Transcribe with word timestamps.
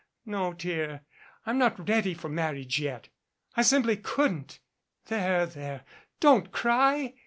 No, 0.25 0.53
dear, 0.53 1.01
I'm 1.45 1.59
not 1.59 1.87
ready 1.87 2.15
for 2.15 2.27
marriage 2.27 2.79
yet. 2.79 3.09
I 3.55 3.61
simply 3.61 3.97
couldn't. 3.97 4.59
There, 5.05 5.45
there, 5.45 5.83
don't 6.19 6.51
cry. 6.51 7.13